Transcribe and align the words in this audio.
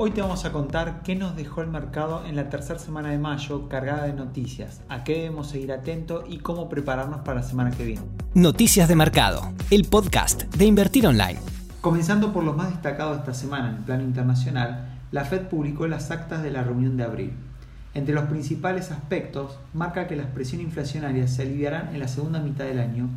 Hoy 0.00 0.12
te 0.12 0.20
vamos 0.20 0.44
a 0.44 0.52
contar 0.52 1.02
qué 1.02 1.16
nos 1.16 1.34
dejó 1.34 1.60
el 1.60 1.66
mercado 1.66 2.24
en 2.24 2.36
la 2.36 2.48
tercera 2.48 2.78
semana 2.78 3.10
de 3.10 3.18
mayo 3.18 3.68
cargada 3.68 4.04
de 4.04 4.12
noticias, 4.12 4.80
a 4.88 5.02
qué 5.02 5.14
debemos 5.14 5.48
seguir 5.48 5.72
atentos 5.72 6.24
y 6.28 6.38
cómo 6.38 6.68
prepararnos 6.68 7.22
para 7.22 7.40
la 7.40 7.42
semana 7.42 7.72
que 7.72 7.84
viene. 7.84 8.02
Noticias 8.32 8.88
de 8.88 8.94
Mercado, 8.94 9.52
el 9.72 9.86
podcast 9.86 10.44
de 10.54 10.66
Invertir 10.66 11.04
Online. 11.04 11.40
Comenzando 11.80 12.32
por 12.32 12.44
lo 12.44 12.52
más 12.52 12.70
destacado 12.70 13.10
de 13.10 13.18
esta 13.18 13.34
semana 13.34 13.70
en 13.70 13.74
el 13.74 13.82
plano 13.82 14.04
internacional, 14.04 15.00
la 15.10 15.24
Fed 15.24 15.48
publicó 15.48 15.88
las 15.88 16.12
actas 16.12 16.44
de 16.44 16.52
la 16.52 16.62
reunión 16.62 16.96
de 16.96 17.02
abril. 17.02 17.32
Entre 17.92 18.14
los 18.14 18.26
principales 18.26 18.92
aspectos, 18.92 19.58
marca 19.74 20.06
que 20.06 20.14
las 20.14 20.28
presiones 20.28 20.68
inflacionarias 20.68 21.34
se 21.34 21.42
aliviarán 21.42 21.92
en 21.92 21.98
la 21.98 22.06
segunda 22.06 22.38
mitad 22.38 22.66
del 22.66 22.78
año 22.78 23.08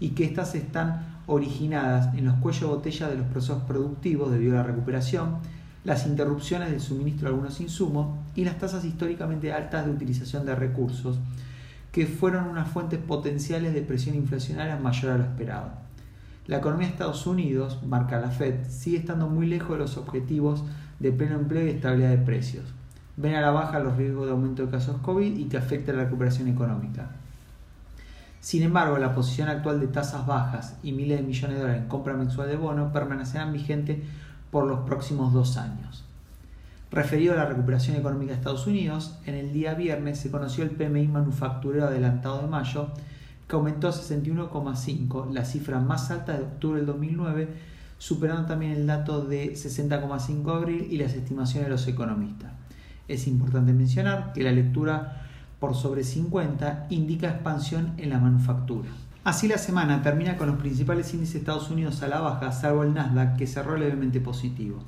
y 0.00 0.12
que 0.12 0.24
éstas 0.24 0.54
están 0.54 1.20
originadas 1.26 2.14
en 2.16 2.24
los 2.24 2.36
cuellos 2.36 2.62
de 2.62 2.66
botella 2.68 3.08
de 3.08 3.16
los 3.16 3.26
procesos 3.26 3.62
productivos 3.64 4.32
debido 4.32 4.54
a 4.54 4.62
la 4.62 4.68
recuperación, 4.68 5.36
las 5.84 6.06
interrupciones 6.06 6.70
del 6.70 6.80
suministro 6.80 7.28
de 7.28 7.34
algunos 7.34 7.60
insumos 7.60 8.18
y 8.34 8.44
las 8.44 8.58
tasas 8.58 8.84
históricamente 8.84 9.52
altas 9.52 9.86
de 9.86 9.92
utilización 9.92 10.44
de 10.44 10.54
recursos, 10.54 11.18
que 11.92 12.06
fueron 12.06 12.46
unas 12.46 12.68
fuentes 12.68 12.98
potenciales 12.98 13.74
de 13.74 13.82
presión 13.82 14.14
inflacionaria 14.14 14.76
mayor 14.76 15.12
a 15.12 15.18
lo 15.18 15.24
esperado. 15.24 15.70
La 16.46 16.58
economía 16.58 16.88
de 16.88 16.92
Estados 16.92 17.26
Unidos, 17.26 17.80
marca 17.86 18.20
la 18.20 18.30
Fed, 18.30 18.68
sigue 18.68 18.98
estando 18.98 19.28
muy 19.28 19.46
lejos 19.46 19.70
de 19.70 19.78
los 19.78 19.96
objetivos 19.96 20.64
de 20.98 21.12
pleno 21.12 21.36
empleo 21.36 21.66
y 21.66 21.70
estabilidad 21.70 22.10
de 22.10 22.18
precios. 22.18 22.64
Ven 23.16 23.34
a 23.34 23.40
la 23.40 23.50
baja 23.50 23.80
los 23.80 23.96
riesgos 23.96 24.26
de 24.26 24.32
aumento 24.32 24.64
de 24.64 24.70
casos 24.70 25.00
COVID 25.00 25.36
y 25.36 25.44
que 25.44 25.58
afecta 25.58 25.92
la 25.92 26.04
recuperación 26.04 26.48
económica. 26.48 27.10
Sin 28.40 28.62
embargo, 28.62 28.96
la 28.96 29.14
posición 29.14 29.48
actual 29.48 29.80
de 29.80 29.88
tasas 29.88 30.26
bajas 30.26 30.76
y 30.82 30.92
miles 30.92 31.18
de 31.18 31.26
millones 31.26 31.56
de 31.56 31.62
dólares 31.62 31.82
en 31.82 31.88
compra 31.88 32.14
mensual 32.14 32.48
de 32.48 32.56
bonos 32.56 32.92
permanecerán 32.92 33.52
vigentes 33.52 33.98
por 34.50 34.66
los 34.66 34.80
próximos 34.80 35.32
dos 35.32 35.56
años. 35.56 36.04
Referido 36.90 37.34
a 37.34 37.36
la 37.36 37.46
recuperación 37.46 37.96
económica 37.96 38.32
de 38.32 38.38
Estados 38.38 38.66
Unidos, 38.66 39.16
en 39.24 39.36
el 39.36 39.52
día 39.52 39.74
viernes 39.74 40.18
se 40.18 40.30
conoció 40.30 40.64
el 40.64 40.70
PMI 40.70 41.06
manufacturero 41.06 41.86
adelantado 41.86 42.42
de 42.42 42.48
mayo, 42.48 42.88
que 43.46 43.56
aumentó 43.56 43.88
a 43.88 43.92
61,5, 43.92 45.32
la 45.32 45.44
cifra 45.44 45.78
más 45.78 46.10
alta 46.10 46.36
de 46.36 46.42
octubre 46.42 46.78
del 46.78 46.86
2009, 46.86 47.48
superando 47.98 48.46
también 48.46 48.72
el 48.72 48.86
dato 48.86 49.24
de 49.24 49.52
60,5 49.52 50.44
de 50.44 50.52
abril 50.52 50.88
y 50.90 50.98
las 50.98 51.14
estimaciones 51.14 51.66
de 51.66 51.70
los 51.70 51.86
economistas. 51.86 52.50
Es 53.06 53.26
importante 53.28 53.72
mencionar 53.72 54.32
que 54.32 54.42
la 54.42 54.52
lectura 54.52 55.26
por 55.60 55.76
sobre 55.76 56.02
50 56.02 56.86
indica 56.90 57.28
expansión 57.28 57.92
en 57.98 58.10
la 58.10 58.18
manufactura. 58.18 58.88
Así 59.22 59.48
la 59.48 59.58
semana 59.58 60.02
termina 60.02 60.38
con 60.38 60.48
los 60.48 60.56
principales 60.56 61.12
índices 61.12 61.34
de 61.34 61.38
Estados 61.40 61.70
Unidos 61.70 62.02
a 62.02 62.08
la 62.08 62.20
baja, 62.20 62.52
salvo 62.52 62.84
el 62.84 62.94
Nasdaq 62.94 63.36
que 63.36 63.46
cerró 63.46 63.76
levemente 63.76 64.18
positivo. 64.18 64.82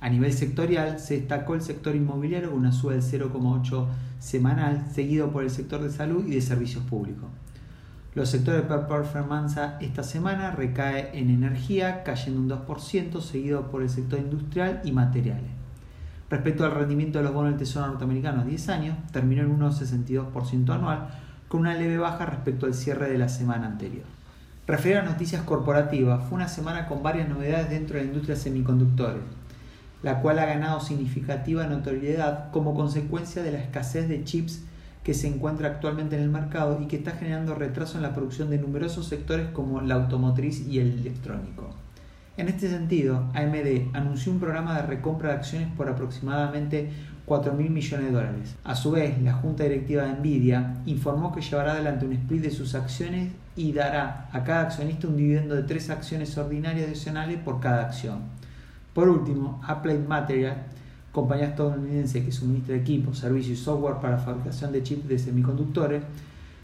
A 0.00 0.08
nivel 0.08 0.32
sectorial 0.32 0.98
se 0.98 1.18
destacó 1.18 1.54
el 1.54 1.60
sector 1.60 1.94
inmobiliario 1.94 2.50
con 2.50 2.60
una 2.60 2.72
suba 2.72 2.94
del 2.94 3.02
0,8 3.02 3.86
semanal, 4.20 4.86
seguido 4.90 5.30
por 5.30 5.44
el 5.44 5.50
sector 5.50 5.82
de 5.82 5.90
salud 5.90 6.24
y 6.26 6.30
de 6.30 6.40
servicios 6.40 6.82
públicos. 6.84 7.28
Los 8.14 8.30
sectores 8.30 8.62
de 8.62 8.78
performance 8.78 9.58
esta 9.80 10.02
semana 10.02 10.52
recae 10.52 11.18
en 11.18 11.28
energía, 11.28 12.04
cayendo 12.04 12.40
un 12.40 12.48
2%, 12.66 13.20
seguido 13.20 13.70
por 13.70 13.82
el 13.82 13.90
sector 13.90 14.18
industrial 14.18 14.80
y 14.84 14.92
materiales. 14.92 15.50
Respecto 16.30 16.64
al 16.64 16.70
rendimiento 16.70 17.18
de 17.18 17.24
los 17.24 17.34
bonos 17.34 17.50
del 17.50 17.58
Tesoro 17.58 17.88
norteamericano 17.88 18.40
a 18.40 18.44
10 18.44 18.68
años, 18.70 18.96
terminó 19.12 19.42
en 19.42 19.58
1,62% 19.58 20.70
anual, 20.70 21.08
con 21.54 21.60
una 21.60 21.74
leve 21.74 21.98
baja 21.98 22.26
respecto 22.26 22.66
al 22.66 22.74
cierre 22.74 23.08
de 23.08 23.16
la 23.16 23.28
semana 23.28 23.68
anterior. 23.68 24.02
Referido 24.66 25.02
a 25.02 25.04
noticias 25.04 25.42
corporativas, 25.42 26.24
fue 26.24 26.34
una 26.34 26.48
semana 26.48 26.88
con 26.88 27.04
varias 27.04 27.28
novedades 27.28 27.70
dentro 27.70 27.94
de 27.94 28.02
la 28.02 28.08
industria 28.08 28.34
de 28.34 28.40
semiconductores, 28.40 29.22
la 30.02 30.20
cual 30.20 30.40
ha 30.40 30.46
ganado 30.46 30.80
significativa 30.80 31.68
notoriedad 31.68 32.50
como 32.50 32.74
consecuencia 32.74 33.44
de 33.44 33.52
la 33.52 33.58
escasez 33.58 34.08
de 34.08 34.24
chips 34.24 34.64
que 35.04 35.14
se 35.14 35.28
encuentra 35.28 35.68
actualmente 35.68 36.16
en 36.16 36.22
el 36.22 36.28
mercado 36.28 36.80
y 36.82 36.88
que 36.88 36.96
está 36.96 37.12
generando 37.12 37.54
retraso 37.54 37.98
en 37.98 38.02
la 38.02 38.14
producción 38.14 38.50
de 38.50 38.58
numerosos 38.58 39.06
sectores 39.06 39.46
como 39.52 39.80
la 39.80 39.94
automotriz 39.94 40.66
y 40.66 40.80
el 40.80 40.98
electrónico. 40.98 41.70
En 42.36 42.48
este 42.48 42.68
sentido, 42.68 43.26
AMD 43.32 43.94
anunció 43.94 44.32
un 44.32 44.40
programa 44.40 44.74
de 44.74 44.88
recompra 44.88 45.28
de 45.28 45.36
acciones 45.36 45.68
por 45.76 45.88
aproximadamente 45.88 46.90
4 47.26 47.52
mil 47.54 47.70
millones 47.70 48.06
de 48.06 48.12
dólares. 48.12 48.54
A 48.64 48.74
su 48.74 48.90
vez, 48.90 49.20
la 49.22 49.32
Junta 49.32 49.64
Directiva 49.64 50.04
de 50.04 50.12
Nvidia 50.14 50.76
informó 50.86 51.32
que 51.32 51.40
llevará 51.40 51.72
adelante 51.72 52.06
un 52.06 52.12
split 52.12 52.42
de 52.42 52.50
sus 52.50 52.74
acciones 52.74 53.32
y 53.56 53.72
dará 53.72 54.28
a 54.32 54.44
cada 54.44 54.62
accionista 54.62 55.08
un 55.08 55.16
dividendo 55.16 55.54
de 55.54 55.62
3 55.62 55.90
acciones 55.90 56.36
ordinarias 56.36 56.88
adicionales 56.88 57.38
por 57.38 57.60
cada 57.60 57.82
acción. 57.86 58.18
Por 58.92 59.08
último, 59.08 59.60
Applied 59.66 60.06
Materials, 60.06 60.56
compañía 61.12 61.46
estadounidense 61.46 62.24
que 62.24 62.32
suministra 62.32 62.76
equipos, 62.76 63.18
servicios 63.18 63.58
y 63.58 63.62
software 63.62 63.96
para 64.00 64.18
fabricación 64.18 64.72
de 64.72 64.82
chips 64.82 65.08
de 65.08 65.18
semiconductores, 65.18 66.02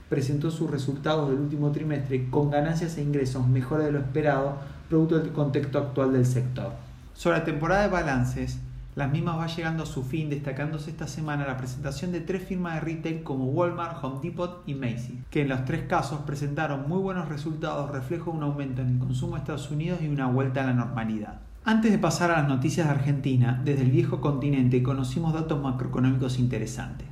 presentó 0.08 0.50
sus 0.50 0.70
resultados 0.70 1.30
del 1.30 1.38
último 1.38 1.70
trimestre 1.70 2.28
con 2.30 2.50
ganancias 2.50 2.98
e 2.98 3.02
ingresos 3.02 3.46
mejores 3.46 3.86
de 3.86 3.92
lo 3.92 4.00
esperado 4.00 4.56
producto 4.88 5.20
del 5.20 5.30
contexto 5.30 5.78
actual 5.78 6.12
del 6.12 6.26
sector. 6.26 6.72
Sobre 7.14 7.38
la 7.38 7.44
temporada 7.44 7.82
de 7.82 7.88
balances, 7.88 8.58
las 9.00 9.10
mismas 9.10 9.38
va 9.38 9.46
llegando 9.46 9.84
a 9.84 9.86
su 9.86 10.02
fin, 10.02 10.28
destacándose 10.28 10.90
esta 10.90 11.06
semana 11.06 11.46
la 11.46 11.56
presentación 11.56 12.12
de 12.12 12.20
tres 12.20 12.42
firmas 12.42 12.74
de 12.74 12.80
retail 12.80 13.22
como 13.22 13.46
Walmart, 13.46 14.04
Home 14.04 14.18
Depot 14.22 14.62
y 14.66 14.74
Macy's, 14.74 15.24
que 15.30 15.40
en 15.40 15.48
los 15.48 15.64
tres 15.64 15.84
casos 15.88 16.20
presentaron 16.26 16.86
muy 16.86 16.98
buenos 16.98 17.30
resultados, 17.30 17.90
reflejo 17.90 18.30
de 18.30 18.36
un 18.36 18.42
aumento 18.42 18.82
en 18.82 18.88
el 18.88 18.98
consumo 18.98 19.32
de 19.32 19.38
Estados 19.38 19.70
Unidos 19.70 20.00
y 20.02 20.08
una 20.08 20.26
vuelta 20.26 20.62
a 20.62 20.66
la 20.66 20.74
normalidad. 20.74 21.40
Antes 21.64 21.92
de 21.92 21.98
pasar 21.98 22.30
a 22.30 22.42
las 22.42 22.48
noticias 22.48 22.88
de 22.88 22.92
Argentina, 22.92 23.58
desde 23.64 23.84
el 23.84 23.90
viejo 23.90 24.20
continente 24.20 24.82
conocimos 24.82 25.32
datos 25.32 25.62
macroeconómicos 25.62 26.38
interesantes. 26.38 27.08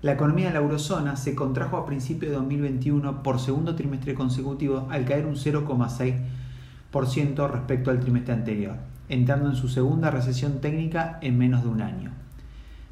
La 0.00 0.12
economía 0.12 0.46
de 0.46 0.54
la 0.54 0.60
eurozona 0.60 1.16
se 1.16 1.34
contrajo 1.34 1.76
a 1.76 1.84
principios 1.84 2.30
de 2.30 2.38
2021 2.38 3.22
por 3.22 3.38
segundo 3.38 3.74
trimestre 3.74 4.14
consecutivo 4.14 4.88
al 4.90 5.04
caer 5.04 5.26
un 5.26 5.34
0,6 5.34 7.52
respecto 7.52 7.90
al 7.90 8.00
trimestre 8.00 8.32
anterior, 8.32 8.76
entrando 9.08 9.48
en 9.50 9.56
su 9.56 9.68
segunda 9.68 10.10
recesión 10.10 10.60
técnica 10.60 11.18
en 11.22 11.38
menos 11.38 11.62
de 11.62 11.68
un 11.68 11.82
año. 11.82 12.10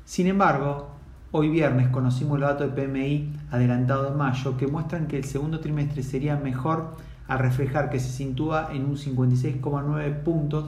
Sin 0.05 0.27
embargo, 0.27 0.89
hoy 1.33 1.49
viernes 1.49 1.89
conocimos 1.89 2.39
los 2.39 2.49
datos 2.49 2.75
de 2.75 2.83
PMI 2.83 3.33
adelantado 3.51 4.11
de 4.11 4.17
mayo 4.17 4.57
que 4.57 4.67
muestran 4.67 5.07
que 5.07 5.19
el 5.19 5.25
segundo 5.25 5.61
trimestre 5.61 6.03
sería 6.03 6.37
mejor 6.37 6.97
al 7.29 7.39
reflejar 7.41 7.91
que 7.91 8.01
se 8.01 8.11
sitúa 8.11 8.69
en 8.73 8.85
un 8.85 8.97
56,9 8.97 10.23
puntos, 10.23 10.67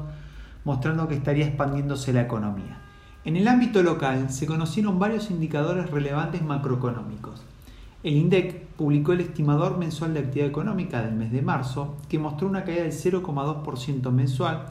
mostrando 0.64 1.09
que 1.09 1.14
estaría 1.14 1.47
expandiéndose 1.47 2.12
la 2.12 2.22
economía. 2.22 2.78
En 3.25 3.36
el 3.36 3.47
ámbito 3.47 3.82
local 3.82 4.30
se 4.30 4.47
conocieron 4.47 4.98
varios 4.98 5.30
indicadores 5.30 5.91
relevantes 5.91 6.42
macroeconómicos. 6.42 7.42
El 8.03 8.15
INDEC 8.15 8.66
publicó 8.76 9.12
el 9.12 9.20
estimador 9.20 9.76
mensual 9.76 10.15
de 10.15 10.20
actividad 10.20 10.48
económica 10.48 11.03
del 11.03 11.15
mes 11.15 11.32
de 11.32 11.42
marzo, 11.42 11.97
que 12.09 12.19
mostró 12.19 12.48
una 12.48 12.65
caída 12.65 12.82
del 12.82 12.92
0,2% 12.92 14.10
mensual, 14.12 14.66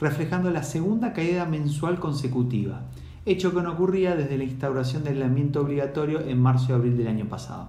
reflejando 0.00 0.50
la 0.50 0.62
segunda 0.62 1.12
caída 1.12 1.44
mensual 1.46 2.00
consecutiva, 2.00 2.82
hecho 3.24 3.54
que 3.54 3.62
no 3.62 3.72
ocurría 3.72 4.16
desde 4.16 4.38
la 4.38 4.44
instauración 4.44 5.04
del 5.04 5.14
aislamiento 5.14 5.60
obligatorio 5.60 6.20
en 6.20 6.40
marzo 6.40 6.66
y 6.70 6.74
abril 6.74 6.96
del 6.96 7.08
año 7.08 7.26
pasado. 7.26 7.68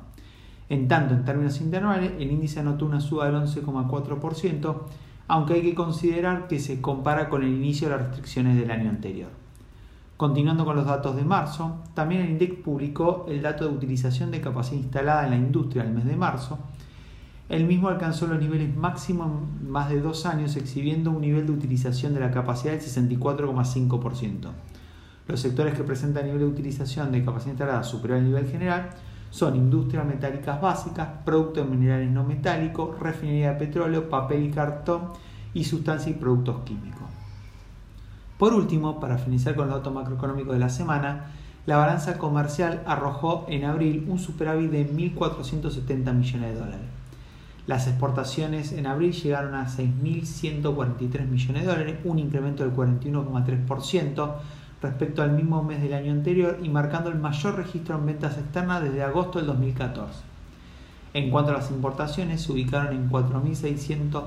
En 0.69 0.87
tanto, 0.87 1.13
en 1.13 1.25
términos 1.25 1.61
interanuales, 1.61 2.13
el 2.19 2.31
índice 2.31 2.59
anotó 2.59 2.85
una 2.85 3.01
suba 3.01 3.25
del 3.25 3.35
11,4%, 3.35 4.75
aunque 5.27 5.53
hay 5.53 5.61
que 5.61 5.75
considerar 5.75 6.47
que 6.47 6.59
se 6.59 6.81
compara 6.81 7.29
con 7.29 7.43
el 7.43 7.53
inicio 7.53 7.89
de 7.89 7.95
las 7.95 8.07
restricciones 8.07 8.57
del 8.57 8.71
año 8.71 8.89
anterior. 8.89 9.29
Continuando 10.17 10.63
con 10.63 10.75
los 10.75 10.85
datos 10.85 11.15
de 11.15 11.23
marzo, 11.23 11.83
también 11.93 12.21
el 12.21 12.31
INDEC 12.31 12.61
publicó 12.61 13.25
el 13.27 13.41
dato 13.41 13.67
de 13.67 13.75
utilización 13.75 14.31
de 14.31 14.41
capacidad 14.41 14.81
instalada 14.81 15.25
en 15.25 15.31
la 15.31 15.37
industria 15.37 15.83
el 15.83 15.91
mes 15.91 16.05
de 16.05 16.15
marzo. 16.15 16.59
El 17.49 17.65
mismo 17.65 17.89
alcanzó 17.89 18.25
los 18.27 18.39
niveles 18.39 18.75
máximos 18.75 19.27
en 19.61 19.69
más 19.69 19.89
de 19.89 19.99
dos 19.99 20.25
años, 20.25 20.55
exhibiendo 20.55 21.11
un 21.11 21.21
nivel 21.21 21.45
de 21.45 21.51
utilización 21.51 22.13
de 22.13 22.21
la 22.21 22.31
capacidad 22.31 22.71
del 22.71 22.81
64,5%. 22.81 24.51
Los 25.27 25.39
sectores 25.39 25.73
que 25.73 25.83
presentan 25.83 26.25
nivel 26.25 26.39
de 26.39 26.45
utilización 26.45 27.11
de 27.11 27.23
capacidad 27.23 27.51
instalada 27.51 27.83
superior 27.83 28.19
al 28.19 28.25
nivel 28.25 28.47
general 28.47 28.89
son 29.29 29.55
industrias 29.55 30.05
metálicas 30.05 30.61
básicas, 30.61 31.07
productos 31.25 31.67
minerales 31.67 32.09
no 32.11 32.23
metálicos, 32.23 32.99
refinería 32.99 33.53
de 33.53 33.59
petróleo, 33.59 34.09
papel 34.09 34.43
y 34.43 34.51
cartón 34.51 35.09
y 35.53 35.63
sustancias 35.63 36.15
y 36.15 36.19
productos 36.19 36.61
químicos. 36.63 37.07
Por 38.37 38.53
último, 38.53 38.99
para 38.99 39.17
finalizar 39.17 39.55
con 39.55 39.67
los 39.67 39.77
datos 39.77 39.93
macroeconómicos 39.93 40.53
de 40.53 40.59
la 40.59 40.69
semana, 40.69 41.31
la 41.65 41.77
balanza 41.77 42.17
comercial 42.17 42.83
arrojó 42.85 43.45
en 43.47 43.65
abril 43.65 44.05
un 44.07 44.19
superávit 44.19 44.71
de 44.71 44.89
1.470 44.89 46.13
millones 46.13 46.53
de 46.53 46.59
dólares. 46.59 47.02
Las 47.65 47.87
exportaciones 47.87 48.73
en 48.73 48.87
abril 48.87 49.13
llegaron 49.13 49.55
a 49.55 49.67
6.143 49.67 51.27
millones 51.27 51.63
de 51.63 51.67
dólares, 51.67 51.97
un 52.03 52.19
incremento 52.19 52.63
del 52.63 52.75
41,3% 52.75 54.35
respecto 54.81 55.23
al 55.23 55.31
mismo 55.31 55.63
mes 55.63 55.81
del 55.81 55.93
año 55.93 56.11
anterior 56.11 56.59
y 56.61 56.69
marcando 56.69 57.09
el 57.09 57.19
mayor 57.19 57.55
registro 57.55 57.97
en 57.97 58.05
ventas 58.05 58.37
externas 58.37 58.83
desde 58.83 59.03
agosto 59.03 59.39
del 59.39 59.47
2014. 59.47 60.21
En 61.13 61.29
cuanto 61.31 61.51
a 61.51 61.55
las 61.55 61.71
importaciones, 61.71 62.41
se 62.41 62.51
ubicaron 62.51 62.93
en 62.93 63.09
4.600 63.09 64.23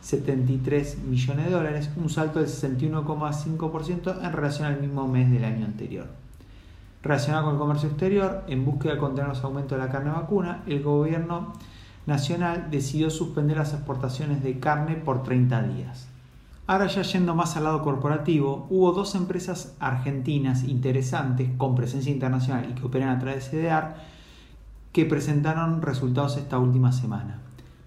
73 0.00 0.98
millones 0.98 1.46
de 1.46 1.52
dólares, 1.52 1.90
un 1.96 2.08
salto 2.08 2.38
del 2.38 2.48
61,5% 2.48 4.24
en 4.24 4.32
relación 4.32 4.66
al 4.66 4.80
mismo 4.80 5.08
mes 5.08 5.30
del 5.30 5.44
año 5.44 5.66
anterior. 5.66 6.06
Relacionado 7.02 7.44
con 7.44 7.54
el 7.54 7.58
comercio 7.58 7.88
exterior, 7.88 8.44
en 8.48 8.64
búsqueda 8.64 8.94
de 8.94 9.00
contener 9.00 9.28
los 9.28 9.42
aumentos 9.44 9.78
de 9.78 9.84
la 9.84 9.90
carne 9.90 10.10
vacuna, 10.10 10.62
el 10.66 10.82
gobierno 10.82 11.52
nacional 12.08 12.68
decidió 12.70 13.10
suspender 13.10 13.58
las 13.58 13.74
exportaciones 13.74 14.42
de 14.42 14.58
carne 14.58 14.96
por 14.96 15.22
30 15.22 15.62
días. 15.64 16.08
Ahora 16.66 16.86
ya 16.86 17.02
yendo 17.02 17.34
más 17.34 17.56
al 17.56 17.64
lado 17.64 17.82
corporativo, 17.82 18.66
hubo 18.70 18.92
dos 18.92 19.14
empresas 19.14 19.76
argentinas 19.78 20.64
interesantes 20.64 21.50
con 21.58 21.74
presencia 21.74 22.10
internacional 22.10 22.66
y 22.70 22.74
que 22.74 22.86
operan 22.86 23.10
a 23.10 23.18
través 23.18 23.50
de 23.50 23.62
CDR 23.62 23.94
que 24.92 25.04
presentaron 25.04 25.82
resultados 25.82 26.38
esta 26.38 26.58
última 26.58 26.92
semana. 26.92 27.40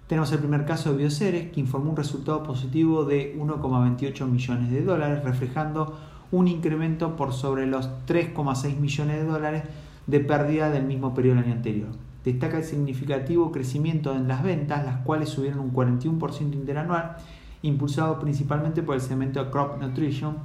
Tenemos 0.06 0.30
el 0.30 0.38
primer 0.38 0.66
caso 0.66 0.92
de 0.92 0.98
Bioceres 0.98 1.50
que 1.50 1.58
informó 1.58 1.90
un 1.90 1.96
resultado 1.96 2.44
positivo 2.44 3.04
de 3.04 3.36
1,28 3.36 4.26
millones 4.26 4.70
de 4.70 4.84
dólares, 4.84 5.24
reflejando 5.24 5.98
un 6.30 6.46
incremento 6.46 7.16
por 7.16 7.32
sobre 7.32 7.66
los 7.66 7.88
3,6 8.06 8.76
millones 8.76 9.16
de 9.16 9.24
dólares 9.24 9.62
de 10.06 10.20
pérdida 10.20 10.70
del 10.70 10.84
mismo 10.84 11.12
periodo 11.12 11.36
del 11.36 11.44
año 11.46 11.54
anterior. 11.54 12.11
Destaca 12.24 12.58
el 12.58 12.64
significativo 12.64 13.50
crecimiento 13.50 14.14
en 14.14 14.28
las 14.28 14.42
ventas, 14.42 14.84
las 14.84 14.98
cuales 14.98 15.28
subieron 15.28 15.60
un 15.60 15.72
41% 15.72 16.54
interanual, 16.54 17.16
impulsado 17.62 18.18
principalmente 18.18 18.82
por 18.82 18.94
el 18.94 19.00
segmento 19.00 19.50
Crop 19.50 19.80
Nutrition 19.80 20.36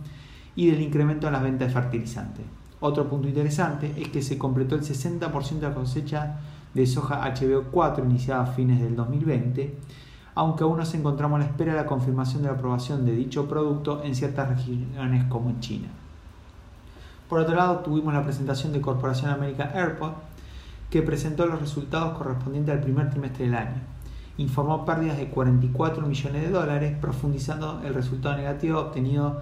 y 0.55 0.71
del 0.71 0.81
incremento 0.81 1.27
en 1.27 1.33
las 1.33 1.43
ventas 1.43 1.67
de 1.67 1.73
fertilizantes. 1.73 2.45
Otro 2.79 3.07
punto 3.07 3.27
interesante 3.27 3.93
es 3.97 4.09
que 4.09 4.21
se 4.21 4.37
completó 4.37 4.75
el 4.75 4.81
60% 4.81 5.59
de 5.59 5.67
la 5.67 5.73
cosecha 5.73 6.39
de 6.73 6.85
soja 6.85 7.23
HBO4 7.33 8.05
iniciada 8.05 8.43
a 8.43 8.47
fines 8.47 8.81
del 8.81 8.95
2020, 8.95 9.75
aunque 10.35 10.63
aún 10.63 10.77
nos 10.77 10.93
encontramos 10.93 11.37
a 11.37 11.39
la 11.39 11.45
espera 11.45 11.73
de 11.73 11.79
la 11.79 11.87
confirmación 11.87 12.43
de 12.43 12.49
la 12.49 12.55
aprobación 12.55 13.05
de 13.05 13.13
dicho 13.13 13.47
producto 13.47 14.03
en 14.03 14.13
ciertas 14.13 14.49
regiones 14.49 15.23
como 15.25 15.59
China. 15.59 15.87
Por 17.27 17.39
otro 17.39 17.55
lado, 17.55 17.79
tuvimos 17.79 18.13
la 18.13 18.23
presentación 18.23 18.71
de 18.71 18.79
Corporación 18.79 19.31
América 19.31 19.71
Airport, 19.73 20.15
que 20.89 21.01
presentó 21.01 21.45
los 21.45 21.59
resultados 21.59 22.17
correspondientes 22.17 22.73
al 22.73 22.81
primer 22.81 23.09
trimestre 23.09 23.45
del 23.45 23.55
año. 23.55 23.81
Informó 24.37 24.85
pérdidas 24.85 25.17
de 25.17 25.29
44 25.29 26.05
millones 26.05 26.43
de 26.43 26.49
dólares, 26.49 26.95
profundizando 26.99 27.81
el 27.83 27.93
resultado 27.93 28.37
negativo 28.37 28.79
obtenido 28.79 29.41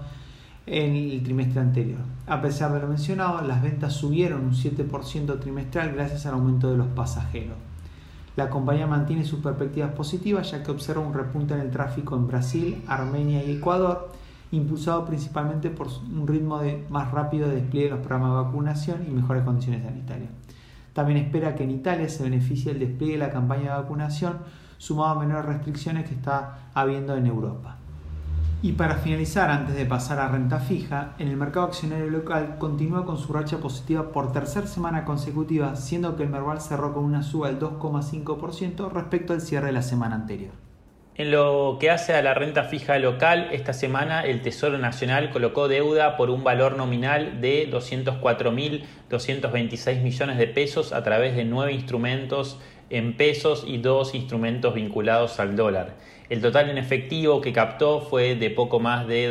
en 0.66 0.96
el 0.96 1.22
trimestre 1.22 1.60
anterior. 1.60 2.00
A 2.26 2.42
pesar 2.42 2.72
de 2.72 2.80
lo 2.80 2.88
mencionado, 2.88 3.42
las 3.42 3.62
ventas 3.62 3.92
subieron 3.92 4.44
un 4.44 4.52
7% 4.52 5.38
trimestral 5.38 5.92
gracias 5.92 6.26
al 6.26 6.34
aumento 6.34 6.70
de 6.70 6.76
los 6.76 6.88
pasajeros. 6.88 7.56
La 8.36 8.50
compañía 8.50 8.86
mantiene 8.86 9.24
sus 9.24 9.40
perspectivas 9.40 9.92
positivas 9.92 10.50
ya 10.50 10.62
que 10.62 10.70
observa 10.70 11.00
un 11.00 11.14
repunte 11.14 11.54
en 11.54 11.60
el 11.60 11.70
tráfico 11.70 12.16
en 12.16 12.26
Brasil, 12.26 12.82
Armenia 12.86 13.42
y 13.42 13.52
Ecuador, 13.52 14.10
impulsado 14.50 15.06
principalmente 15.06 15.70
por 15.70 15.88
un 15.88 16.26
ritmo 16.26 16.58
de 16.58 16.84
más 16.90 17.12
rápido 17.12 17.48
de 17.48 17.56
despliegue 17.56 17.88
de 17.88 17.96
los 17.96 18.00
programas 18.00 18.30
de 18.30 18.44
vacunación 18.44 19.06
y 19.08 19.10
mejores 19.10 19.42
condiciones 19.42 19.84
sanitarias. 19.84 20.30
También 20.96 21.18
espera 21.18 21.54
que 21.54 21.62
en 21.62 21.72
Italia 21.72 22.08
se 22.08 22.22
beneficie 22.22 22.72
el 22.72 22.78
despliegue 22.78 23.12
de 23.12 23.18
la 23.18 23.30
campaña 23.30 23.64
de 23.64 23.82
vacunación 23.82 24.38
sumado 24.78 25.10
a 25.10 25.20
menores 25.20 25.44
restricciones 25.44 26.08
que 26.08 26.14
está 26.14 26.70
habiendo 26.72 27.14
en 27.14 27.26
Europa. 27.26 27.76
Y 28.62 28.72
para 28.72 28.94
finalizar, 28.94 29.50
antes 29.50 29.76
de 29.76 29.84
pasar 29.84 30.18
a 30.20 30.28
renta 30.28 30.58
fija, 30.58 31.12
en 31.18 31.28
el 31.28 31.36
mercado 31.36 31.66
accionario 31.66 32.08
local 32.08 32.56
continúa 32.58 33.04
con 33.04 33.18
su 33.18 33.30
racha 33.30 33.58
positiva 33.58 34.10
por 34.10 34.32
tercera 34.32 34.66
semana 34.66 35.04
consecutiva, 35.04 35.76
siendo 35.76 36.16
que 36.16 36.22
el 36.22 36.30
Merval 36.30 36.62
cerró 36.62 36.94
con 36.94 37.04
una 37.04 37.22
suba 37.22 37.48
del 37.48 37.60
2,5% 37.60 38.90
respecto 38.90 39.34
al 39.34 39.42
cierre 39.42 39.66
de 39.66 39.72
la 39.72 39.82
semana 39.82 40.14
anterior. 40.14 40.65
En 41.18 41.30
lo 41.30 41.78
que 41.80 41.88
hace 41.88 42.12
a 42.12 42.20
la 42.20 42.34
renta 42.34 42.64
fija 42.64 42.98
local, 42.98 43.48
esta 43.50 43.72
semana 43.72 44.20
el 44.20 44.42
Tesoro 44.42 44.76
Nacional 44.76 45.30
colocó 45.30 45.66
deuda 45.66 46.18
por 46.18 46.28
un 46.28 46.44
valor 46.44 46.76
nominal 46.76 47.40
de 47.40 47.70
204.226 47.70 50.02
millones 50.02 50.36
de 50.36 50.46
pesos 50.46 50.92
a 50.92 51.02
través 51.02 51.34
de 51.34 51.46
nueve 51.46 51.72
instrumentos 51.72 52.60
en 52.90 53.16
pesos 53.16 53.64
y 53.66 53.78
dos 53.78 54.14
instrumentos 54.14 54.74
vinculados 54.74 55.40
al 55.40 55.56
dólar. 55.56 55.94
El 56.28 56.42
total 56.42 56.68
en 56.68 56.76
efectivo 56.76 57.40
que 57.40 57.54
captó 57.54 58.02
fue 58.02 58.34
de 58.34 58.50
poco 58.50 58.78
más 58.78 59.06
de 59.06 59.30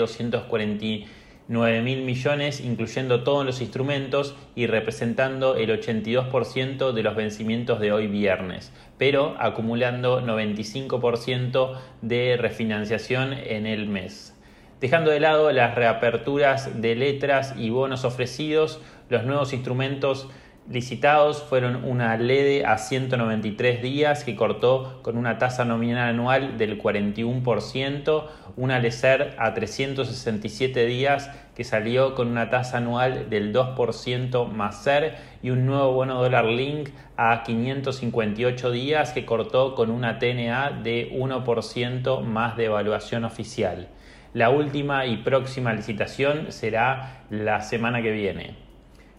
249 1.48 1.82
mil 1.84 2.02
millones, 2.04 2.60
incluyendo 2.60 3.24
todos 3.24 3.46
los 3.46 3.62
instrumentos 3.62 4.36
y 4.56 4.66
representando 4.66 5.56
el 5.56 5.70
82% 5.70 6.92
de 6.92 7.04
los 7.04 7.16
vencimientos 7.16 7.80
de 7.80 7.92
hoy 7.92 8.08
viernes, 8.08 8.74
pero 8.98 9.36
acumulando 9.40 10.22
95% 10.22 11.78
de 12.02 12.38
refinanciación 12.38 13.34
en 13.34 13.68
el 13.68 13.88
mes. 13.88 14.36
Dejando 14.82 15.12
de 15.12 15.20
lado 15.20 15.52
las 15.52 15.76
reaperturas 15.76 16.82
de 16.82 16.96
letras 16.96 17.54
y 17.58 17.70
bonos 17.70 18.06
ofrecidos, 18.06 18.82
los 19.10 19.24
nuevos 19.24 19.54
instrumentos 19.54 20.28
licitados 20.70 21.44
fueron 21.44 21.86
una 21.86 22.18
LED 22.18 22.64
a 22.66 22.78
193 22.78 23.82
días 23.82 24.24
que 24.24 24.36
cortó 24.36 25.00
con 25.04 25.18
una 25.18 25.38
tasa 25.38 25.64
nominal 25.64 26.10
anual 26.10 26.58
del 26.58 26.82
41%, 26.82 28.26
una 28.58 28.80
LECER 28.80 29.36
a 29.38 29.54
367 29.54 30.86
días 30.86 31.30
que 31.56 31.64
salió 31.64 32.16
con 32.16 32.28
una 32.28 32.50
tasa 32.50 32.78
anual 32.78 33.30
del 33.30 33.54
2% 33.54 34.48
más 34.50 34.84
SER 34.84 35.16
y 35.44 35.52
un 35.52 35.66
nuevo 35.66 35.94
bono 35.94 36.22
dólar 36.22 36.46
link 36.46 36.90
a 37.16 37.44
558 37.44 38.72
días 38.72 39.12
que 39.12 39.26
cortó 39.26 39.76
con 39.76 39.92
una 39.92 40.18
TNA 40.20 40.82
de 40.84 41.12
1% 41.14 42.22
más 42.22 42.58
de 42.58 42.66
evaluación 42.66 43.24
oficial. 43.24 43.88
La 44.34 44.50
última 44.50 45.06
y 45.06 45.18
próxima 45.18 45.74
licitación 45.74 46.52
será 46.52 47.24
la 47.30 47.62
semana 47.62 48.02
que 48.02 48.12
viene. 48.12 48.65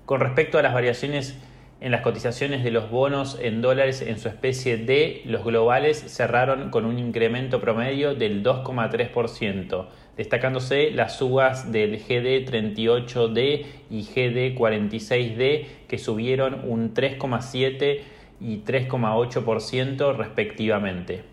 Con 0.07 0.21
respecto 0.21 0.57
a 0.57 0.63
las 0.63 0.73
variaciones 0.73 1.37
en 1.81 1.91
las 1.91 2.03
cotizaciones 2.03 2.63
de 2.63 2.71
los 2.71 2.91
bonos 2.91 3.39
en 3.43 3.61
dólares 3.61 4.03
en 4.03 4.21
su 4.21 4.29
especie 4.29 4.77
D, 4.77 5.23
los 5.25 5.45
globales 5.45 5.99
cerraron 5.99 6.71
con 6.71 6.85
un 6.85 7.01
incremento 7.01 7.61
promedio 7.61 8.15
del 8.15 8.45
2,3%, 8.45 9.87
destacándose 10.17 10.93
las 10.93 11.19
subas 11.19 11.73
del 11.73 11.99
GD38D 11.99 13.67
y 13.91 14.03
GD46D 14.05 15.67
que 15.89 15.99
subieron 15.99 16.61
un 16.71 16.95
3,7 16.95 18.01
y 18.41 18.59
3,8% 18.59 20.17
respectivamente. 20.17 21.25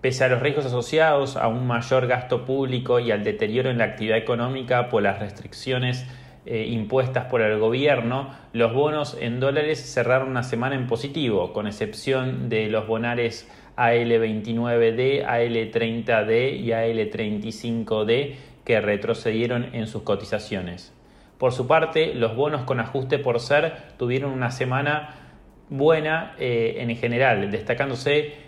Pese 0.00 0.22
a 0.22 0.28
los 0.28 0.40
riesgos 0.40 0.66
asociados 0.66 1.36
a 1.36 1.48
un 1.48 1.66
mayor 1.66 2.06
gasto 2.06 2.44
público 2.44 3.00
y 3.00 3.10
al 3.10 3.24
deterioro 3.24 3.70
en 3.70 3.78
la 3.78 3.84
actividad 3.84 4.18
económica 4.18 4.88
por 4.88 5.02
las 5.02 5.18
restricciones 5.18 6.06
eh, 6.46 6.66
impuestas 6.68 7.26
por 7.26 7.40
el 7.40 7.58
gobierno, 7.58 8.30
los 8.52 8.72
bonos 8.74 9.16
en 9.20 9.40
dólares 9.40 9.80
cerraron 9.80 10.28
una 10.28 10.42
semana 10.42 10.74
en 10.74 10.86
positivo, 10.86 11.52
con 11.52 11.66
excepción 11.66 12.48
de 12.48 12.68
los 12.68 12.86
bonares 12.86 13.50
AL29D, 13.76 15.26
AL30D 15.26 16.60
y 16.60 16.68
AL35D 16.68 18.34
que 18.64 18.80
retrocedieron 18.80 19.74
en 19.74 19.86
sus 19.86 20.02
cotizaciones. 20.02 20.92
Por 21.38 21.52
su 21.52 21.66
parte, 21.66 22.14
los 22.14 22.36
bonos 22.36 22.62
con 22.62 22.80
ajuste 22.80 23.18
por 23.18 23.40
ser 23.40 23.74
tuvieron 23.98 24.30
una 24.30 24.50
semana 24.50 25.16
buena 25.68 26.34
eh, 26.38 26.76
en 26.78 26.94
general, 26.96 27.50
destacándose 27.50 28.43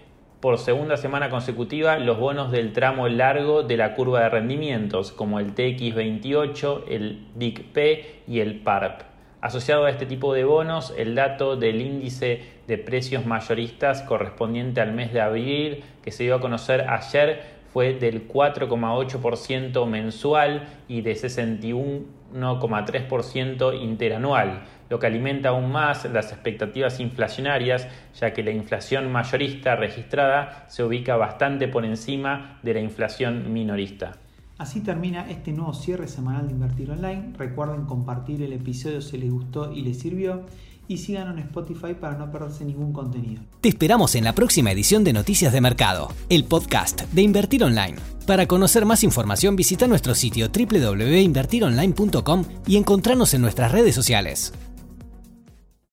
por 0.47 0.59
segunda 0.59 0.97
semana 0.97 1.29
consecutiva 1.29 1.99
los 1.99 2.21
bonos 2.21 2.53
del 2.53 2.73
tramo 2.73 3.09
largo 3.09 3.65
de 3.65 3.77
la 3.77 3.95
curva 3.95 4.21
de 4.21 4.29
rendimientos, 4.29 5.11
como 5.11 5.41
el 5.41 5.57
TX28, 5.57 6.85
el 6.87 7.27
DIC-P 7.35 8.23
y 8.29 8.39
el 8.39 8.61
PARP. 8.61 9.01
Asociado 9.41 9.87
a 9.87 9.91
este 9.91 10.07
tipo 10.07 10.33
de 10.35 10.45
bonos, 10.45 10.95
el 10.97 11.17
dato 11.17 11.57
del 11.57 11.81
índice 11.81 12.45
de 12.69 12.79
precios 12.79 13.27
mayoristas 13.27 14.03
correspondiente 14.03 14.81
al 14.81 14.93
mes 14.93 15.13
de 15.13 15.21
abril, 15.21 15.83
que 16.05 16.13
se 16.13 16.23
dio 16.23 16.37
a 16.37 16.41
conocer 16.41 16.83
ayer, 16.89 17.43
fue 17.73 17.95
del 17.95 18.29
4,8% 18.29 19.85
mensual 19.89 20.69
y 20.87 21.01
de 21.01 21.15
61,3% 21.15 23.83
interanual 23.83 24.63
lo 24.89 24.99
que 24.99 25.07
alimenta 25.07 25.51
aún 25.51 25.71
más 25.71 26.05
las 26.07 26.33
expectativas 26.33 27.01
inflacionarias, 27.01 27.89
ya 28.19 28.33
que 28.33 28.43
la 28.43 28.51
inflación 28.51 29.11
mayorista 29.11 29.77
registrada 29.77 30.67
se 30.69 30.83
ubica 30.85 31.17
bastante 31.17 31.69
por 31.69 31.85
encima 31.85 32.59
de 32.63 32.75
la 32.75 32.81
inflación 32.81 33.53
minorista. 33.53 34.13
Así 34.59 34.81
termina 34.81 35.31
este 35.31 35.53
nuevo 35.53 35.75
cierre 35.75 36.09
semanal 36.09 36.49
de 36.49 36.55
Invertir 36.55 36.91
Online. 36.91 37.35
Recuerden 37.37 37.85
compartir 37.85 38.43
el 38.43 38.55
episodio 38.55 39.03
si 39.03 39.19
les 39.19 39.31
gustó 39.31 39.71
y 39.73 39.83
les 39.83 39.99
sirvió 39.99 40.47
y 40.89 40.99
síganos 40.99 41.37
en 41.37 41.41
Spotify 41.41 41.95
para 41.95 42.17
no 42.17 42.31
perderse 42.31 42.65
ningún 42.65 42.93
contenido. 42.93 43.43
Te 43.61 43.69
esperamos 43.69 44.15
en 44.15 44.25
la 44.25 44.35
próxima 44.35 44.71
edición 44.73 45.05
de 45.05 45.13
Noticias 45.13 45.53
de 45.53 45.61
Mercado, 45.61 46.13
el 46.29 46.45
podcast 46.45 47.03
de 47.13 47.23
Invertir 47.23 47.65
Online. 47.65 47.97
Para 48.27 48.47
conocer 48.47 48.87
más 48.87 49.05
información 49.05 49.57
visita 49.57 49.87
nuestro 49.87 50.15
sitio 50.15 50.49
www.invertironline.com 50.49 52.45
y 52.67 52.77
encontrarnos 52.77 53.35
en 53.35 53.43
nuestras 53.43 53.73
redes 53.73 53.95
sociales. 53.95 54.53